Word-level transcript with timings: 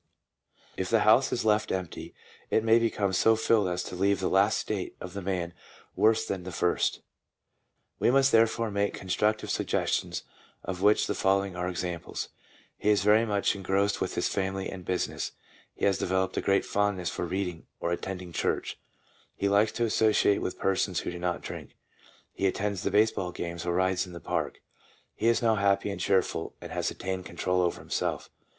If 0.77 0.89
the 0.89 1.01
house 1.01 1.31
is 1.31 1.45
left 1.45 1.71
empty, 1.71 2.15
it 2.49 2.63
may 2.63 2.79
become 2.79 3.13
so 3.13 3.35
filled 3.35 3.67
as 3.67 3.83
to 3.83 3.95
leave 3.95 4.19
the 4.19 4.31
last 4.31 4.57
state 4.57 4.95
of 4.99 5.13
the 5.13 5.21
man 5.21 5.53
worse 5.95 6.25
than 6.25 6.41
the 6.41 6.51
first. 6.51 7.01
We 7.99 8.09
must 8.09 8.31
therefore 8.31 8.71
make 8.71 8.95
constructive 8.95 9.51
sug 9.51 9.67
gestions, 9.67 10.23
of 10.63 10.81
which 10.81 11.05
the 11.05 11.13
following 11.13 11.55
are 11.55 11.67
examples:— 11.69 12.29
He 12.79 12.89
is 12.89 13.03
very 13.03 13.27
much 13.27 13.53
engrossed 13.55 14.01
with 14.01 14.15
his 14.15 14.27
family 14.27 14.71
and 14.71 14.83
business, 14.83 15.33
he 15.75 15.85
has 15.85 15.99
developed 15.99 16.35
a 16.35 16.41
great 16.41 16.65
fondness 16.65 17.11
for 17.11 17.23
reading 17.27 17.67
or 17.79 17.91
attending 17.91 18.33
church, 18.33 18.79
he 19.35 19.47
likes 19.47 19.71
to 19.73 19.85
associate 19.85 20.41
with 20.41 20.57
persons 20.57 21.01
who 21.01 21.11
do 21.11 21.19
not 21.19 21.41
drink, 21.41 21.77
he 22.33 22.47
attends 22.47 22.81
the 22.81 22.89
baseball 22.89 23.31
games 23.31 23.67
or 23.67 23.75
rides 23.75 24.07
in 24.07 24.13
the 24.13 24.19
park. 24.19 24.63
He 25.13 25.27
is 25.27 25.43
now 25.43 25.57
happy 25.57 25.91
and 25.91 26.01
cheerful, 26.01 26.55
and 26.59 26.71
has 26.71 26.89
attained 26.89 27.27
control 27.27 27.61
over 27.61 27.79
himself. 27.79 28.31